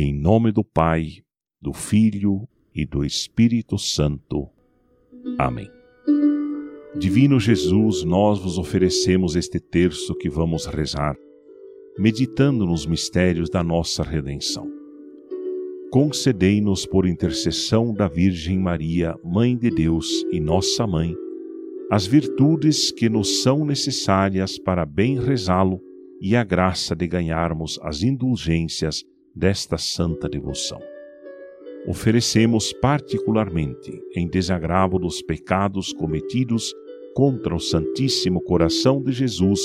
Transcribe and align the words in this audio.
Em 0.00 0.14
nome 0.14 0.52
do 0.52 0.62
Pai, 0.62 1.24
do 1.60 1.72
Filho 1.72 2.48
e 2.72 2.86
do 2.86 3.04
Espírito 3.04 3.76
Santo. 3.76 4.48
Amém. 5.36 5.68
Divino 6.96 7.40
Jesus, 7.40 8.04
nós 8.04 8.38
vos 8.38 8.58
oferecemos 8.58 9.34
este 9.34 9.58
terço 9.58 10.14
que 10.14 10.30
vamos 10.30 10.66
rezar, 10.66 11.16
meditando 11.98 12.64
nos 12.64 12.86
mistérios 12.86 13.50
da 13.50 13.64
nossa 13.64 14.04
redenção. 14.04 14.70
Concedei-nos, 15.90 16.86
por 16.86 17.04
intercessão 17.04 17.92
da 17.92 18.06
Virgem 18.06 18.56
Maria, 18.56 19.16
Mãe 19.24 19.56
de 19.56 19.68
Deus 19.68 20.24
e 20.30 20.38
nossa 20.38 20.86
Mãe, 20.86 21.12
as 21.90 22.06
virtudes 22.06 22.92
que 22.92 23.08
nos 23.08 23.42
são 23.42 23.64
necessárias 23.64 24.60
para 24.60 24.86
bem 24.86 25.18
rezá-lo 25.18 25.80
e 26.20 26.36
a 26.36 26.44
graça 26.44 26.94
de 26.94 27.08
ganharmos 27.08 27.80
as 27.82 28.04
indulgências 28.04 29.04
desta 29.38 29.78
santa 29.78 30.28
devoção. 30.28 30.80
Oferecemos 31.86 32.72
particularmente 32.72 34.02
em 34.14 34.28
desagravo 34.28 34.98
dos 34.98 35.22
pecados 35.22 35.92
cometidos 35.92 36.74
contra 37.14 37.54
o 37.54 37.60
Santíssimo 37.60 38.42
Coração 38.42 39.00
de 39.00 39.12
Jesus 39.12 39.60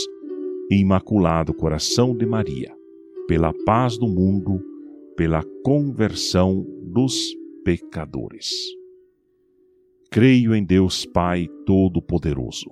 e 0.69 0.79
Imaculado 0.79 1.53
Coração 1.53 2.15
de 2.15 2.25
Maria, 2.25 2.71
pela 3.27 3.51
paz 3.65 3.97
do 3.97 4.07
mundo, 4.07 4.63
pela 5.17 5.43
conversão 5.63 6.65
dos 6.83 7.35
pecadores. 7.65 8.51
Creio 10.11 10.53
em 10.53 10.63
Deus 10.63 11.03
Pai 11.03 11.49
Todo-Poderoso, 11.65 12.71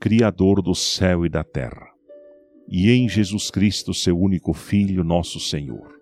Criador 0.00 0.60
do 0.60 0.74
céu 0.74 1.24
e 1.24 1.28
da 1.28 1.44
terra, 1.44 1.88
e 2.68 2.90
em 2.90 3.08
Jesus 3.08 3.50
Cristo, 3.50 3.94
seu 3.94 4.18
único 4.18 4.52
Filho, 4.52 5.04
nosso 5.04 5.38
Senhor, 5.38 6.01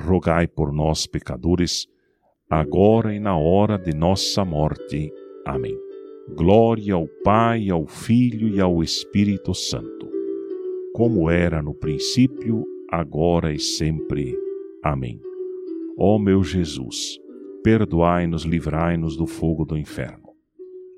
rogai 0.00 0.46
por 0.46 0.72
nós, 0.72 1.06
pecadores, 1.06 1.86
agora 2.48 3.14
e 3.14 3.20
na 3.20 3.36
hora 3.36 3.78
de 3.78 3.94
nossa 3.94 4.44
morte. 4.44 5.12
Amém. 5.46 5.78
Glória 6.36 6.94
ao 6.94 7.06
Pai, 7.24 7.70
ao 7.70 7.86
Filho 7.86 8.48
e 8.48 8.60
ao 8.60 8.82
Espírito 8.82 9.54
Santo, 9.54 10.08
como 10.94 11.30
era 11.30 11.62
no 11.62 11.74
princípio, 11.74 12.64
agora 12.90 13.52
e 13.52 13.58
sempre. 13.58 14.36
Amém. 14.82 15.20
Ó 15.98 16.18
meu 16.18 16.42
Jesus, 16.42 17.18
perdoai-nos, 17.62 18.44
livrai-nos 18.44 19.16
do 19.16 19.26
fogo 19.26 19.64
do 19.64 19.76
inferno. 19.76 20.30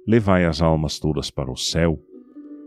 Levai 0.06 0.44
as 0.44 0.60
almas 0.60 0.98
todas 0.98 1.30
para 1.30 1.50
o 1.50 1.56
céu 1.56 1.98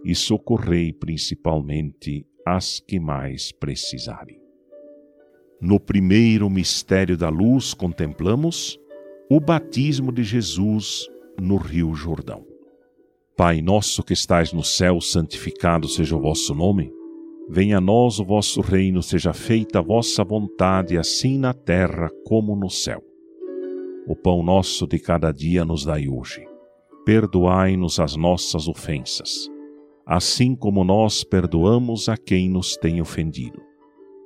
e 0.04 0.14
socorrei 0.14 0.94
principalmente 0.94 2.26
as 2.46 2.80
que 2.80 3.00
mais 3.00 3.52
precisarem. 3.52 4.45
No 5.62 5.80
primeiro 5.80 6.50
mistério 6.50 7.18
da 7.18 7.30
luz, 7.30 7.74
contemplamos 7.74 8.78
o 9.30 9.40
batismo 9.40 10.12
de 10.12 10.24
Jesus 10.24 11.08
no 11.40 11.56
Rio 11.58 11.96
Jordão. 11.96 12.46
Pai 13.38 13.62
nosso 13.62 14.04
que 14.04 14.14
estais 14.14 14.54
no 14.54 14.64
céu, 14.64 15.02
santificado 15.02 15.88
seja 15.88 16.16
o 16.16 16.22
vosso 16.22 16.54
nome. 16.54 16.92
Venha 17.50 17.78
a 17.78 17.82
nós 17.82 18.20
o 18.20 18.26
vosso 18.26 18.62
reino, 18.62 19.02
seja 19.02 19.34
feita 19.34 19.80
a 19.80 19.82
vossa 19.82 20.24
vontade, 20.24 20.98
assim 20.98 21.38
na 21.38 21.54
terra 21.54 22.10
como 22.26 22.56
no 22.56 22.70
céu. 22.70 23.04
O 24.08 24.16
pão 24.16 24.44
nosso 24.44 24.86
de 24.86 25.00
cada 25.00 25.32
dia 25.32 25.66
nos 25.66 25.84
dai 25.86 26.08
hoje. 26.08 26.46
Perdoai-nos 27.06 28.00
as 28.00 28.16
nossas 28.16 28.68
ofensas, 28.68 29.50
assim 30.06 30.56
como 30.56 30.84
nós 30.84 31.24
perdoamos 31.24 32.10
a 32.10 32.18
quem 32.18 32.50
nos 32.50 32.76
tem 32.78 33.02
ofendido. 33.02 33.65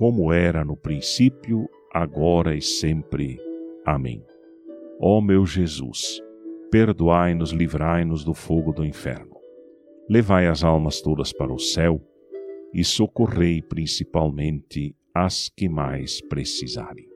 como 0.00 0.32
era 0.32 0.64
no 0.64 0.78
princípio, 0.78 1.68
agora 1.92 2.56
e 2.56 2.62
sempre. 2.62 3.38
Amém. 3.84 4.24
Ó 4.98 5.20
meu 5.20 5.44
Jesus, 5.44 6.22
perdoai-nos, 6.70 7.50
livrai-nos 7.50 8.24
do 8.24 8.32
fogo 8.32 8.72
do 8.72 8.82
inferno. 8.82 9.36
Levai 10.08 10.46
as 10.46 10.64
almas 10.64 11.02
todas 11.02 11.34
para 11.34 11.52
o 11.52 11.58
céu 11.58 12.00
e 12.72 12.82
socorrei 12.82 13.60
principalmente 13.60 14.96
as 15.14 15.50
que 15.54 15.68
mais 15.68 16.22
precisarem. 16.22 17.06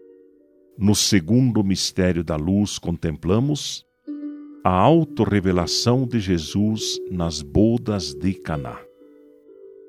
No 0.76 0.94
segundo 0.94 1.64
mistério 1.64 2.22
da 2.22 2.36
luz, 2.36 2.78
contemplamos 2.78 3.82
a 4.62 4.78
autorrevelação 4.78 6.06
de 6.06 6.20
Jesus 6.20 6.98
nas 7.10 7.40
bodas 7.40 8.12
de 8.12 8.34
Caná. 8.34 8.78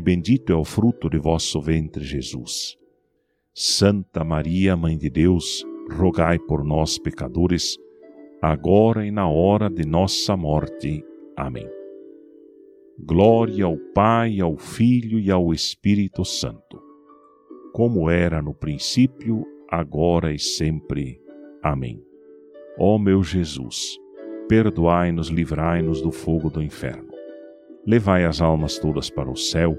bendito 0.00 0.52
é 0.52 0.56
o 0.56 0.64
fruto 0.64 1.10
de 1.10 1.18
vosso 1.18 1.60
ventre, 1.60 2.02
Jesus. 2.02 2.76
Santa 3.54 4.24
Maria, 4.24 4.74
Mãe 4.74 4.96
de 4.96 5.10
Deus, 5.10 5.64
rogai 5.90 6.38
por 6.38 6.64
nós, 6.64 6.98
pecadores, 6.98 7.76
agora 8.40 9.06
e 9.06 9.10
na 9.10 9.28
hora 9.28 9.68
de 9.68 9.86
nossa 9.86 10.36
morte. 10.36 11.04
Amém. 11.36 11.68
Glória 12.98 13.66
ao 13.66 13.76
Pai, 13.94 14.40
ao 14.40 14.56
Filho 14.56 15.18
e 15.18 15.30
ao 15.30 15.52
Espírito 15.52 16.24
Santo, 16.24 16.80
como 17.72 18.08
era 18.08 18.40
no 18.40 18.54
princípio, 18.54 19.44
agora 19.68 20.32
e 20.32 20.38
sempre. 20.38 21.20
Amém. 21.62 22.02
Ó 22.78 22.96
meu 22.98 23.22
Jesus, 23.22 23.98
perdoai-nos, 24.48 25.28
livrai-nos 25.28 26.00
do 26.00 26.10
fogo 26.10 26.48
do 26.48 26.62
inferno. 26.62 27.11
Levai 27.86 28.24
as 28.24 28.40
almas 28.40 28.78
todas 28.78 29.10
para 29.10 29.30
o 29.30 29.36
céu 29.36 29.76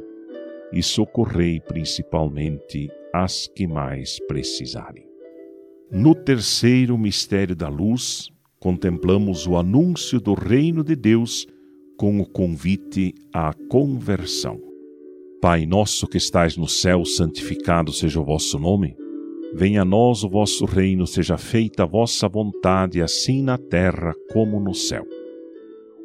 e 0.74 0.84
socorrei 0.84 1.62
principalmente 1.62 2.90
as 3.14 3.48
que 3.48 3.66
mais 3.66 4.20
precisarem. 4.28 5.06
No 5.92 6.14
terceiro 6.14 6.98
mistério 6.98 7.56
da 7.56 7.70
luz, 7.70 8.30
contemplamos 8.60 9.48
o 9.48 9.56
anúncio 9.56 10.20
do 10.20 10.34
reino 10.34 10.84
de 10.84 10.96
Deus 10.96 11.46
com 11.98 12.20
o 12.20 12.26
convite 12.26 13.14
à 13.32 13.54
conversão. 13.70 14.60
Pai 15.42 15.66
nosso 15.66 16.08
que 16.08 16.18
estais 16.18 16.58
no 16.58 16.68
céu, 16.68 17.06
santificado 17.06 17.94
seja 17.94 18.20
o 18.20 18.26
vosso 18.26 18.58
nome. 18.58 18.96
Venha 19.54 19.84
a 19.84 19.86
nós 19.86 20.24
o 20.24 20.30
vosso 20.30 20.66
reino, 20.66 21.06
seja 21.06 21.38
feita 21.38 21.84
a 21.84 21.86
vossa 21.86 22.28
vontade, 22.28 23.02
assim 23.02 23.44
na 23.44 23.58
terra 23.58 24.14
como 24.32 24.60
no 24.60 24.74
céu. 24.74 25.06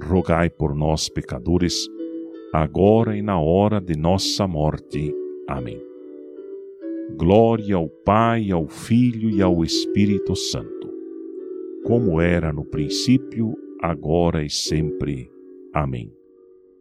rogai 0.00 0.48
por 0.48 0.74
nós, 0.74 1.08
pecadores, 1.08 1.88
agora 2.52 3.16
e 3.16 3.22
na 3.22 3.40
hora 3.40 3.80
de 3.80 3.96
nossa 3.96 4.46
morte. 4.46 5.14
Amém. 5.48 5.80
Glória 7.16 7.76
ao 7.76 7.88
Pai, 7.88 8.50
ao 8.50 8.66
Filho 8.68 9.28
e 9.30 9.42
ao 9.42 9.62
Espírito 9.62 10.34
Santo, 10.34 10.88
como 11.84 12.20
era 12.20 12.52
no 12.52 12.64
princípio, 12.64 13.54
agora 13.80 14.44
e 14.44 14.50
sempre. 14.50 15.30
Amém. 15.72 16.12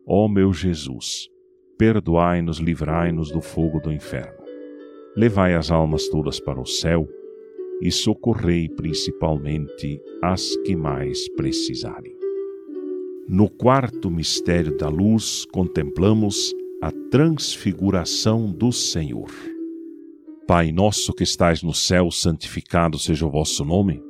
Ó 0.05 0.27
meu 0.27 0.53
Jesus, 0.53 1.29
perdoai-nos, 1.77 2.57
livrai-nos 2.57 3.31
do 3.31 3.41
fogo 3.41 3.79
do 3.79 3.91
inferno. 3.91 4.41
Levai 5.15 5.55
as 5.55 5.71
almas 5.71 6.07
todas 6.07 6.39
para 6.39 6.59
o 6.59 6.65
céu 6.65 7.07
e 7.81 7.91
socorrei 7.91 8.69
principalmente 8.69 9.99
as 10.21 10.55
que 10.57 10.75
mais 10.75 11.27
precisarem. 11.35 12.20
No 13.33 13.49
quarto 13.49 14.11
mistério 14.11 14.75
da 14.75 14.89
luz, 14.89 15.45
contemplamos 15.53 16.53
a 16.81 16.91
transfiguração 17.09 18.51
do 18.51 18.73
Senhor. 18.73 19.31
Pai 20.45 20.73
nosso 20.73 21.13
que 21.13 21.23
estais 21.23 21.63
no 21.63 21.73
céu, 21.73 22.11
santificado 22.11 22.99
seja 22.99 23.25
o 23.25 23.31
vosso 23.31 23.63
nome. 23.63 24.03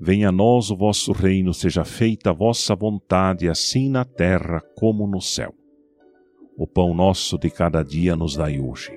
Venha 0.00 0.30
a 0.30 0.32
nós 0.32 0.70
o 0.70 0.74
vosso 0.74 1.12
reino, 1.12 1.52
seja 1.52 1.84
feita 1.84 2.30
a 2.30 2.32
vossa 2.32 2.74
vontade, 2.74 3.46
assim 3.46 3.90
na 3.90 4.06
terra 4.06 4.62
como 4.74 5.06
no 5.06 5.20
céu. 5.20 5.52
O 6.56 6.66
pão 6.66 6.94
nosso 6.94 7.36
de 7.36 7.50
cada 7.50 7.82
dia 7.82 8.16
nos 8.16 8.36
dai 8.36 8.58
hoje. 8.58 8.90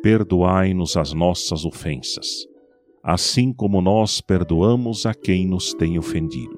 Perdoai-nos 0.00 0.96
as 0.96 1.12
nossas 1.12 1.64
ofensas, 1.64 2.46
assim 3.02 3.52
como 3.52 3.82
nós 3.82 4.20
perdoamos 4.20 5.06
a 5.06 5.12
quem 5.12 5.44
nos 5.44 5.74
tem 5.74 5.98
ofendido. 5.98 6.57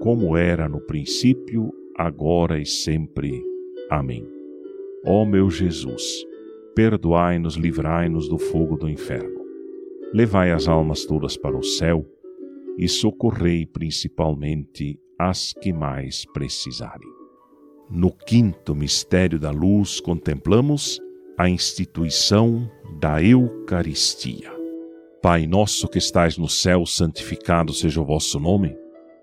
como 0.00 0.36
era 0.36 0.68
no 0.68 0.80
princípio, 0.80 1.70
agora 1.96 2.58
e 2.58 2.64
sempre. 2.64 3.44
Amém. 3.90 4.26
Ó 5.04 5.24
meu 5.24 5.50
Jesus, 5.50 6.26
perdoai-nos, 6.74 7.54
livrai-nos 7.54 8.28
do 8.28 8.38
fogo 8.38 8.76
do 8.76 8.88
inferno. 8.88 9.40
Levai 10.12 10.50
as 10.50 10.66
almas 10.66 11.04
todas 11.04 11.36
para 11.36 11.56
o 11.56 11.62
céu 11.62 12.04
e 12.78 12.88
socorrei 12.88 13.66
principalmente 13.66 14.98
as 15.18 15.52
que 15.52 15.72
mais 15.72 16.24
precisarem. 16.32 17.08
No 17.90 18.10
quinto 18.10 18.74
mistério 18.74 19.38
da 19.38 19.50
luz, 19.50 20.00
contemplamos 20.00 20.98
a 21.36 21.48
instituição 21.48 22.70
da 22.98 23.22
Eucaristia. 23.22 24.50
Pai 25.22 25.46
nosso 25.46 25.88
que 25.88 25.98
estais 25.98 26.38
no 26.38 26.48
céu, 26.48 26.86
santificado 26.86 27.74
seja 27.74 28.00
o 28.00 28.04
vosso 28.04 28.40
nome. 28.40 28.74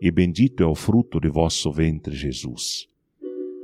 e 0.00 0.10
bendito 0.10 0.62
é 0.62 0.66
o 0.66 0.74
fruto 0.74 1.18
de 1.20 1.28
vosso 1.28 1.72
ventre, 1.72 2.14
Jesus. 2.14 2.86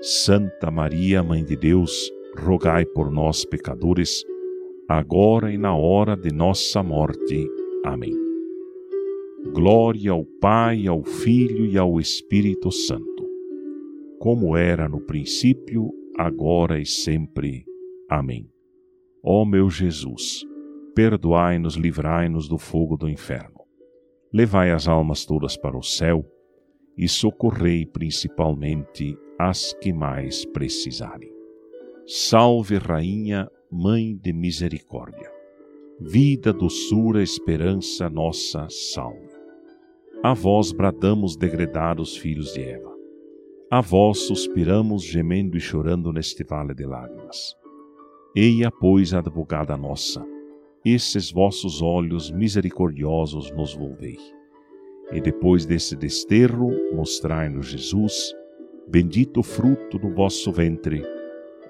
Santa 0.01 0.70
Maria, 0.70 1.23
Mãe 1.23 1.44
de 1.44 1.57
Deus, 1.57 2.12
rogai 2.37 2.85
por 2.85 3.11
nós, 3.11 3.44
pecadores, 3.44 4.25
agora 4.88 5.53
e 5.53 5.57
na 5.57 5.75
hora 5.75 6.16
de 6.16 6.33
nossa 6.33 6.83
morte. 6.83 7.49
Amém. 7.85 8.12
Glória 9.53 10.11
ao 10.11 10.25
Pai, 10.25 10.87
ao 10.87 11.05
Filho 11.05 11.66
e 11.66 11.79
ao 11.79 12.01
Espírito 12.01 12.73
Santo, 12.73 13.25
como 14.18 14.57
era 14.57 14.88
no 14.88 15.01
princípio, 15.01 15.90
agora 16.18 16.81
e 16.81 16.87
sempre. 16.87 17.64
Amém. 18.09 18.51
Ó 19.23 19.44
meu 19.44 19.70
Jesus, 19.70 20.44
perdoai-nos, 20.94 21.77
livrai-nos 21.77 22.49
do 22.49 22.59
fogo 22.59 22.97
do 22.97 23.09
inferno 23.09 23.53
levai 24.35 24.73
as 24.73 24.88
almas 24.88 25.25
todas 25.25 25.57
para 25.57 25.79
o 25.79 25.83
céu 25.83 26.27
e 26.99 27.09
socorrei 27.09 27.87
principalmente 27.87 29.16
as 29.38 29.73
que 29.75 29.92
mais 29.92 30.44
precisarem. 30.44 31.33
Salve, 32.05 32.77
Rainha, 32.77 33.49
Mãe 33.70 34.16
de 34.16 34.33
Misericórdia. 34.33 35.31
Vida, 36.01 36.53
doçura, 36.53 37.23
esperança 37.23 38.11
nossa, 38.11 38.66
salve. 38.68 39.33
A 40.20 40.35
vós 40.35 40.73
bradamos 40.73 41.37
degredados 41.37 42.16
filhos 42.16 42.53
de 42.53 42.62
Eva. 42.62 42.92
A 43.70 43.81
vós 43.81 44.18
suspiramos, 44.27 45.05
gemendo 45.05 45.57
e 45.57 45.61
chorando 45.61 46.12
neste 46.12 46.42
vale 46.42 46.75
de 46.75 46.85
lágrimas. 46.85 47.55
Eia, 48.35 48.70
pois, 48.70 49.14
advogada 49.14 49.77
nossa, 49.77 50.27
esses 50.85 51.33
vossos 51.33 51.81
olhos 51.81 52.31
misericordiosos 52.31 53.51
nos 53.53 53.75
volvei. 53.75 54.18
E 55.12 55.20
depois 55.20 55.64
desse 55.64 55.97
desterro, 55.97 56.70
mostrai-nos 56.94 57.66
Jesus, 57.66 58.35
bendito 58.87 59.42
fruto 59.42 59.99
do 59.99 60.11
vosso 60.11 60.53
ventre, 60.53 61.03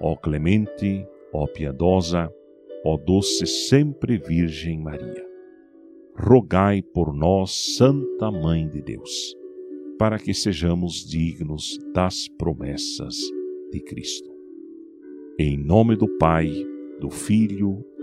ó 0.01 0.15
clemente, 0.17 1.07
ó 1.31 1.47
piedosa, 1.47 2.29
ó 2.83 2.97
doce 2.97 3.45
sempre 3.45 4.17
Virgem 4.17 4.81
Maria. 4.81 5.25
Rogai 6.17 6.81
por 6.81 7.13
nós, 7.13 7.75
Santa 7.75 8.31
Mãe 8.31 8.67
de 8.67 8.81
Deus, 8.81 9.35
para 9.97 10.17
que 10.17 10.33
sejamos 10.33 11.05
dignos 11.05 11.77
das 11.93 12.27
promessas 12.37 13.17
de 13.71 13.79
Cristo. 13.81 14.29
Em 15.37 15.57
nome 15.57 15.95
do 15.95 16.07
Pai, 16.17 16.49
do 16.99 17.09
Filho 17.09 17.83